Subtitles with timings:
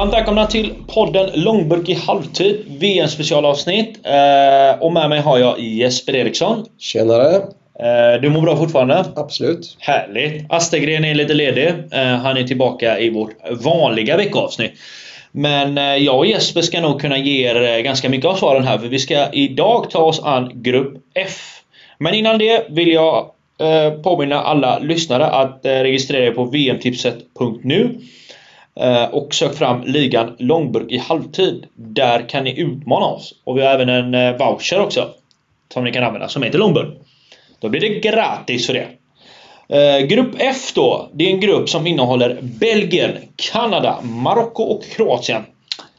[0.00, 4.06] Varmt välkomna till podden Långburk i halvtid, VM specialavsnitt.
[4.06, 6.66] Eh, och med mig har jag Jesper Eriksson.
[6.78, 7.34] Tjenare!
[7.34, 9.04] Eh, du mår bra fortfarande?
[9.16, 9.76] Absolut.
[9.78, 10.46] Härligt!
[10.48, 11.68] Astergren är lite ledig.
[11.92, 14.72] Eh, han är tillbaka i vårt vanliga veckoavsnitt.
[15.32, 18.88] Men jag och Jesper ska nog kunna ge er ganska mycket av svaren här för
[18.88, 21.62] vi ska idag ta oss an Grupp F.
[21.98, 23.30] Men innan det vill jag
[24.02, 28.00] påminna alla lyssnare att registrera er på vmtipset.nu
[28.80, 31.66] Eh, och sök fram ligan Långburk i halvtid.
[31.74, 33.34] Där kan ni utmana oss.
[33.44, 35.08] Och vi har även en eh, voucher också.
[35.72, 36.88] Som ni kan använda som heter Långburk.
[37.60, 38.86] Då blir det gratis för det.
[39.76, 41.10] Eh, grupp F då.
[41.12, 43.10] Det är en grupp som innehåller Belgien,
[43.52, 45.42] Kanada, Marocko och Kroatien.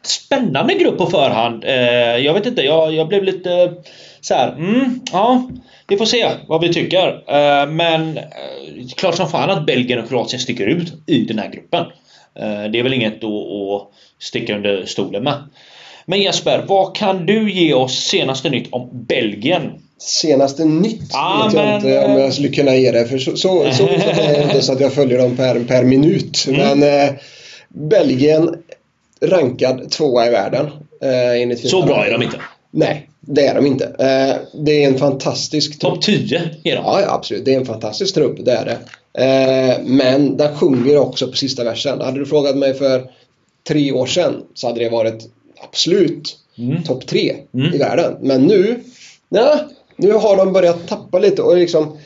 [0.03, 1.63] Spännande grupp på förhand.
[2.25, 3.73] jag vet inte, jag, jag blev lite
[4.21, 5.49] så här, mm, ja.
[5.87, 7.21] Vi får se vad vi tycker.
[7.65, 8.19] men
[8.95, 11.85] klart som fan att Belgien och Kroatien sticker ut i den här gruppen.
[12.39, 15.43] Eh, det är väl inget att sticka under stolen med.
[16.05, 19.71] Men Jesper, vad kan du ge oss senaste nytt om Belgien?
[19.97, 23.05] Senaste nytt ah, vet jag inte om jag skulle kunna ge det.
[23.05, 23.37] För så, så,
[23.71, 26.45] så, är det inte så att jag följer dem per, per minut.
[26.47, 26.79] Mm.
[26.79, 27.13] Men eh,
[27.69, 28.55] Belgien
[29.21, 30.65] rankad tvåa i världen.
[31.01, 32.37] Eh, så bra är de inte?
[32.71, 33.85] Nej, det är de inte.
[33.85, 35.93] Eh, det är en fantastisk trupp.
[35.93, 36.83] Topp 10 är de?
[36.85, 37.45] Ja, absolut.
[37.45, 38.77] Det är en fantastisk trupp, det är det.
[39.13, 42.01] Eh, men den sjunger också på sista versen.
[42.01, 43.11] Hade du frågat mig för
[43.67, 45.29] tre år sedan så hade det varit
[45.63, 46.83] absolut mm.
[46.83, 47.73] topp tre mm.
[47.73, 48.17] i världen.
[48.21, 48.79] Men nu,
[49.29, 49.59] ja,
[49.95, 51.97] nu har de börjat tappa lite och liksom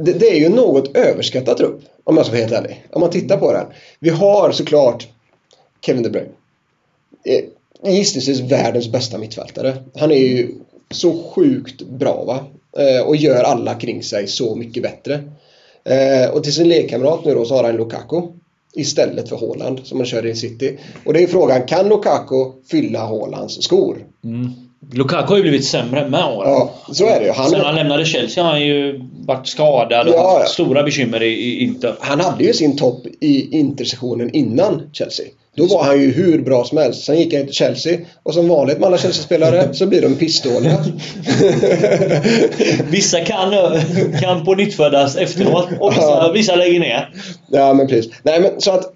[0.00, 2.86] det, det är ju något överskattad trupp om jag ska vara helt ärlig.
[2.90, 3.66] Om man tittar på den.
[3.98, 5.08] Vi har såklart
[5.80, 6.30] Kevin De Bruyne.
[7.84, 9.74] Gissningsvis världens bästa mittfältare.
[9.94, 10.48] Han är ju
[10.90, 12.44] så sjukt bra va.
[12.78, 15.14] Eh, och gör alla kring sig så mycket bättre.
[15.84, 18.22] Eh, och till sin lekkamrat nu då så har han Lukaku
[18.74, 20.78] istället för Haaland som han kör i City.
[21.04, 23.96] Och det är frågan, kan Lukaku fylla Haalands skor?
[24.24, 24.50] Mm.
[24.92, 26.50] Lukaku har ju blivit sämre med åren.
[26.50, 27.32] Ja, så är det ju.
[27.32, 27.50] Han...
[27.50, 31.32] Sen han lämnade Chelsea har han ju varit skadad och ja, haft stora bekymmer i,
[31.32, 31.96] i Inter.
[32.00, 35.26] Han hade ju sin topp i Inter-sessionen innan Chelsea.
[35.56, 37.04] Då var han ju hur bra som helst.
[37.04, 40.84] Sen gick han till Chelsea och som vanligt med alla Chelsea-spelare så blir de pissdåliga.
[42.90, 43.54] vissa kan,
[44.20, 47.14] kan på nytt födas efteråt och vissa, vissa lägger ner.
[47.48, 48.12] Ja men precis.
[48.22, 48.92] Nej men så att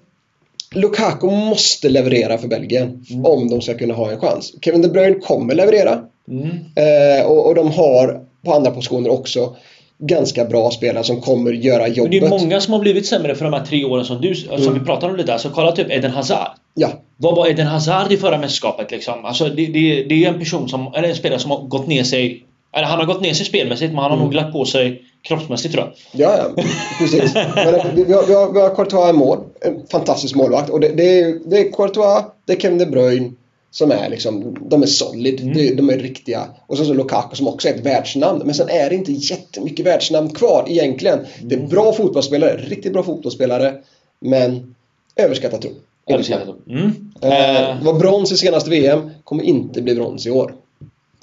[0.75, 3.25] Lukaku måste leverera för Belgien mm.
[3.25, 4.53] om de ska kunna ha en chans.
[4.61, 5.99] Kevin De Bruyne kommer leverera.
[6.31, 6.49] Mm.
[6.75, 9.55] Eh, och, och de har på andra positioner också
[9.99, 12.21] ganska bra spelare som kommer göra jobbet.
[12.21, 14.35] Men det är många som har blivit sämre för de här tre åren som du
[14.35, 14.73] som mm.
[14.73, 15.33] vi pratade om lite.
[15.33, 16.51] Alltså kolla typ Eden Hazard.
[16.73, 16.89] Ja.
[17.17, 19.25] Vad var Eden Hazard i förra mästerskapet liksom?
[19.25, 22.03] Alltså det, det, det är en person som, eller en spelare som har gått ner
[22.03, 22.43] sig
[22.73, 24.25] eller han har gått ner sig spelmässigt men han har mm.
[24.25, 25.93] nog lagt på sig kroppsmässigt tror jag.
[26.21, 26.63] Ja, ja.
[26.99, 27.33] Precis.
[27.33, 29.37] Men eh, vi, vi, har, vi, har, vi har Courtois i mål.
[29.61, 30.69] En fantastisk målvakt.
[30.69, 33.31] Och det, det, är, det är Courtois, det är Kevin De Bruyne
[33.77, 35.75] som är liksom, de är solid, mm.
[35.75, 36.47] de är riktiga.
[36.67, 38.41] Och så så Lukaku som också är ett världsnamn.
[38.45, 41.19] Men sen är det inte jättemycket världsnamn kvar egentligen.
[41.41, 43.73] Det är bra fotbollsspelare, riktigt bra fotbollsspelare.
[44.19, 44.75] Men
[45.15, 45.71] överskattat tro.
[46.09, 47.11] Överskattat mm.
[47.21, 50.55] Eh, var brons i senaste VM, kommer inte bli brons i år.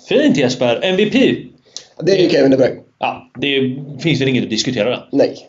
[0.08, 0.80] Fint Jesper!
[0.82, 1.12] MVP?
[2.02, 2.80] Det är ju Kevin De Bruyne.
[2.98, 5.08] Ja, det finns väl inget att diskutera där.
[5.12, 5.48] Nej.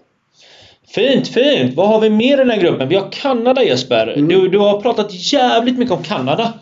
[0.87, 1.75] Fint, fint!
[1.75, 2.89] Vad har vi mer i den här gruppen?
[2.89, 4.07] Vi har Kanada Jesper.
[4.07, 4.27] Mm.
[4.27, 6.53] Du, du har pratat jävligt mycket om Kanada.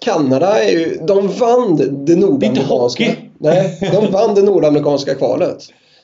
[0.00, 3.16] Kanada är ju, de vann det nordamerikanska...
[3.38, 5.58] Nej, de vann det nordamerikanska kvalet.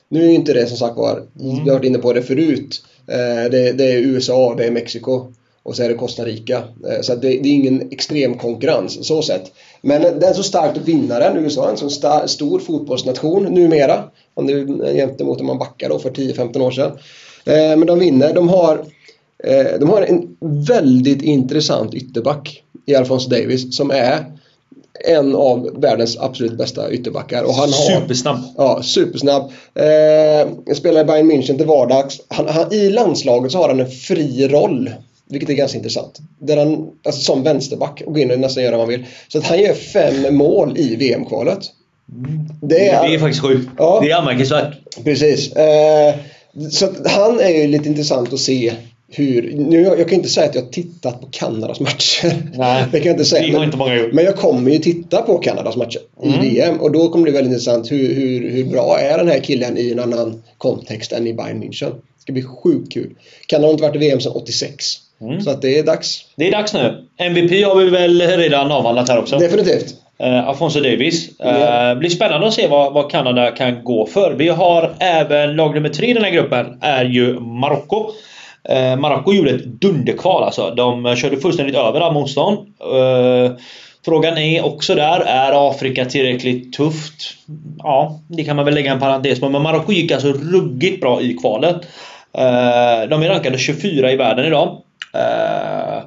[0.09, 1.57] Nu är ju inte det som sagt var, mm.
[1.57, 2.83] jag har varit inne på det förut.
[3.07, 5.33] Eh, det, det, är USA, det är Mexiko
[5.63, 6.57] och så är det Costa Rica.
[6.57, 9.51] Eh, så det, det, är ingen extrem konkurrens så sett.
[9.81, 14.03] Men den så starkt vinnaren, USA, en så star, stor fotbollsnation numera.
[14.33, 16.91] Om det gentemot om man backar då för 10-15 år sedan.
[17.45, 18.33] Eh, men de vinner.
[18.33, 18.85] De har,
[19.79, 24.25] de har en väldigt intressant ytterback i Alphonse Davis som är
[25.05, 27.43] en av världens absolut bästa ytterbackar.
[27.43, 28.39] Och han har, supersnabb!
[28.57, 29.51] Ja, supersnabb.
[29.75, 32.21] Eh, spelar i Bayern München till vardags.
[32.27, 34.89] Han, han, I landslaget så har han en fri roll.
[35.29, 36.19] Vilket är ganska intressant.
[36.39, 39.05] Där han, alltså som vänsterback, och går in och nästan gör vad man vill.
[39.27, 41.59] Så att han gör fem mål i VM-kvalet.
[42.61, 43.69] Det är, det är faktiskt sjukt.
[43.77, 44.73] Ja, det är anmärkningsvärt.
[45.03, 45.51] Precis.
[45.51, 46.15] Eh,
[46.71, 48.73] så han är ju lite intressant att se
[49.09, 52.33] hur, nu, jag kan inte säga att jag har tittat på Kanadas matcher.
[52.53, 53.53] Nej, det kan jag inte säga.
[53.53, 54.13] Men, inte många gjort.
[54.13, 56.45] men jag kommer ju titta på Kanadas matcher mm.
[56.45, 59.27] i VM och då kommer det bli väldigt intressant hur, hur, hur bra är den
[59.27, 61.89] här killen i en annan kontext än i Bayern München.
[61.89, 63.15] Det ska bli sjukt kul.
[63.47, 64.85] Kanada har inte varit i VM sedan 86.
[65.21, 65.41] Mm.
[65.41, 66.25] Så att det är dags.
[66.35, 67.05] Det är dags nu.
[67.17, 69.37] MVP har vi väl redan avhandlat här också?
[69.37, 69.95] Definitivt.
[70.23, 71.29] Uh, Alfonso Davis.
[71.39, 71.97] Uh, yeah.
[71.97, 74.33] Blir spännande att se vad, vad Kanada kan gå för.
[74.33, 76.65] Vi har även lag nummer tre i den här gruppen.
[76.81, 78.11] är ju Marocko.
[78.69, 80.73] Eh, Marocko gjorde ett dunderkval alltså.
[80.75, 82.57] De körde fullständigt över all motstånd.
[82.81, 83.51] Eh,
[84.05, 87.33] frågan är också där, är Afrika tillräckligt tufft?
[87.77, 89.49] Ja, det kan man väl lägga en parentes på.
[89.49, 91.75] Men Marocko gick alltså ruggigt bra i kvalet.
[92.33, 94.81] Eh, de är rankade 24 i världen idag.
[95.13, 96.03] Eh,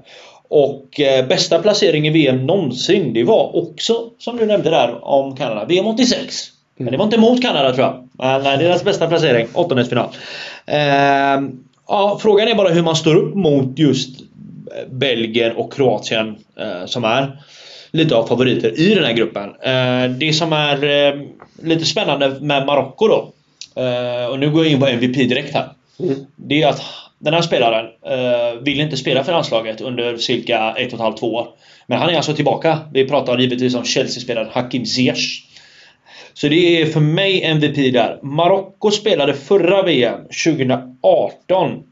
[0.48, 5.36] och eh, bästa placering i VM någonsin, det var också, som du nämnde där om
[5.36, 6.48] Kanada, VM 86.
[6.76, 8.08] Men det var inte mot Kanada tror jag.
[8.42, 10.08] Men deras bästa placering, åttondelsfinal.
[11.90, 14.20] Ja, frågan är bara hur man står upp mot just
[14.90, 17.42] Belgien och Kroatien eh, som är
[17.90, 19.48] lite av favoriter i den här gruppen.
[19.48, 21.20] Eh, det som är eh,
[21.62, 23.32] lite spännande med Marocko då,
[24.30, 25.68] och nu går jag in på MVP direkt här.
[26.00, 26.14] Mm.
[26.36, 26.82] Det är att
[27.18, 31.16] den här spelaren eh, vill inte spela för landslaget under cirka ett och ett halvt,
[31.16, 31.48] två år.
[31.86, 32.78] Men han är alltså tillbaka.
[32.92, 35.46] Vi pratar givetvis om Chelsea-spelaren Hakim Ziyech.
[36.34, 38.18] Så det är för mig MVP där.
[38.22, 41.82] Marocko spelade förra VM 2018.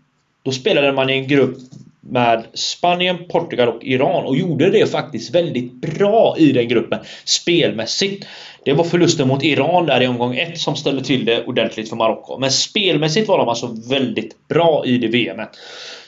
[0.43, 1.59] Då spelade man i en grupp
[2.01, 8.27] med Spanien, Portugal och Iran och gjorde det faktiskt väldigt bra i den gruppen spelmässigt.
[8.65, 11.97] Det var förlusten mot Iran där i omgång 1 som ställde till det ordentligt för
[11.97, 12.39] Marocko.
[12.39, 15.49] Men spelmässigt var de alltså väldigt bra i det VMet.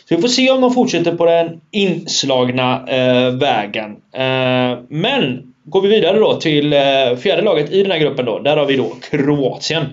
[0.09, 3.91] Så vi får se om de fortsätter på den inslagna eh, vägen.
[4.13, 8.39] Eh, men går vi vidare då till eh, fjärde laget i den här gruppen då.
[8.39, 9.85] Där har vi då Kroatien.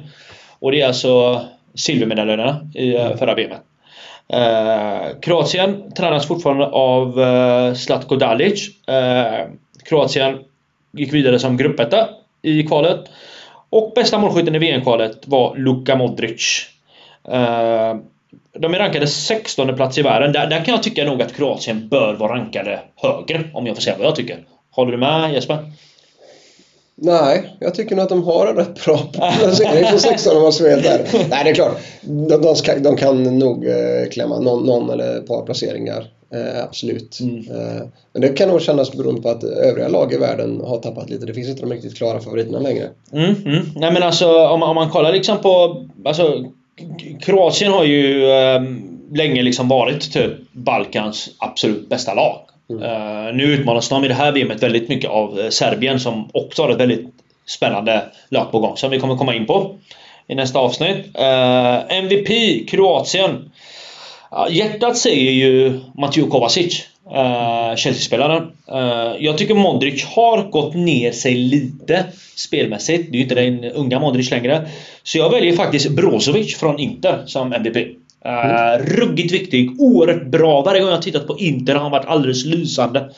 [0.59, 1.41] Och det är alltså
[1.75, 3.61] silvermedaljönerna i eh, förra VMet.
[4.29, 8.87] Eh, Kroatien tränas fortfarande av eh, Zlatko Dalic.
[8.87, 9.47] Eh,
[9.85, 10.37] Kroatien
[10.93, 12.09] gick vidare som gruppetta
[12.41, 12.99] i kvalet.
[13.69, 16.65] Och bästa målskytten i VM-kvalet var Luka Modric.
[17.27, 17.95] Eh,
[18.59, 20.31] de är rankade 16 plats i världen.
[20.31, 23.81] Där, där kan jag tycka nog att Kroatien bör vara rankade högre, om jag får
[23.81, 24.37] säga vad jag tycker.
[24.77, 25.71] Håller du med Jesper?
[26.95, 30.53] Nej, jag tycker nog att de har en rätt bra placering på 16 om man
[30.53, 31.07] ska vara där.
[31.29, 31.77] Nej, det är klart.
[32.01, 36.07] De, de, ska, de kan nog eh, klämma någon, någon, eller ett par placeringar.
[36.33, 37.19] Eh, absolut.
[37.19, 37.37] Mm.
[37.37, 37.83] Eh,
[38.13, 41.25] men det kan nog kännas beroende på att övriga lag i världen har tappat lite.
[41.25, 42.89] Det finns inte de riktigt klara favoriterna längre.
[43.13, 43.65] Mm, mm.
[43.75, 45.85] Nej men alltså om, om man kollar liksom på...
[46.05, 46.45] Alltså,
[47.21, 48.61] Kroatien har ju eh,
[49.13, 52.39] länge liksom varit typ Balkans absolut bästa lag.
[52.69, 52.83] Mm.
[52.83, 56.61] Uh, nu utmanas de i det här VMet väldigt mycket av eh, Serbien som också
[56.61, 57.05] har ett väldigt
[57.45, 59.75] spännande lag på gång som vi kommer komma in på
[60.27, 60.97] i nästa avsnitt.
[61.13, 62.29] Eh, uh, MVP
[62.69, 63.51] Kroatien.
[64.49, 66.87] hjärtat säger ju Mateo Kovacic.
[67.75, 68.51] Chelsea-spelaren.
[69.19, 72.05] jag tycker Modric har gått ner sig lite
[72.35, 73.11] spelmässigt.
[73.11, 74.67] Det är ju inte den unga Modric längre.
[75.03, 77.97] Så jag väljer faktiskt Brozovic från Inter som MVP.
[78.27, 80.61] Uh, ruggigt viktig, oerhört bra.
[80.61, 83.09] Varje gång jag tittat på Inter har han varit alldeles lysande.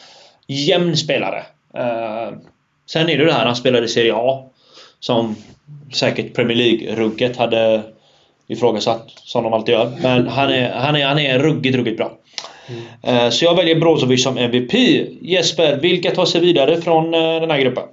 [0.47, 1.43] Jämn spelare.
[1.77, 2.37] Uh,
[2.85, 4.43] sen är det det här han spelade i Serie A.
[4.99, 5.35] Som
[5.93, 7.81] säkert Premier League-rugget hade
[8.47, 9.91] ifrågasatt, som de alltid gör.
[10.01, 12.11] Men han är, han är, han är ruggigt, ruggigt bra.
[12.67, 13.25] Mm.
[13.25, 14.73] Uh, så jag väljer Brozovic som MVP.
[15.21, 17.83] Jesper, vilka tar sig vidare från den här gruppen?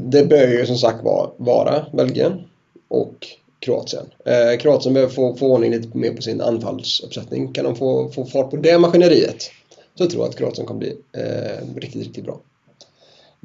[0.00, 1.04] Det bör ju som sagt
[1.38, 2.44] vara Belgien
[2.88, 3.26] och
[3.60, 4.06] Kroatien.
[4.24, 7.52] Eh, Kroatien behöver få, få ordning lite mer på sin anfallsuppsättning.
[7.52, 9.50] Kan de få, få fart på det maskineriet
[9.94, 12.38] så tror jag att Kroatien kommer bli eh, riktigt, riktigt bra.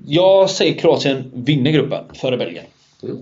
[0.05, 2.65] Jag säger Kroatien vinner gruppen före Belgien.
[3.03, 3.17] Mm.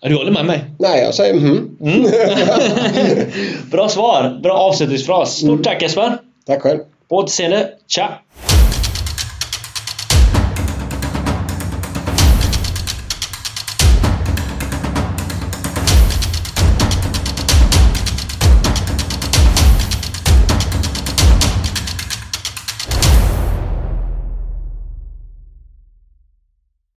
[0.00, 0.64] Du håller med mig?
[0.78, 1.76] Nej, jag säger mhm.
[1.80, 2.02] Mm.
[3.70, 4.40] bra svar!
[4.42, 5.36] Bra avslutningsfras.
[5.36, 5.62] Stort mm.
[5.62, 6.18] tack Jesper!
[6.46, 6.78] Tack själv!
[7.08, 7.70] På återseende.
[7.86, 8.18] Tja!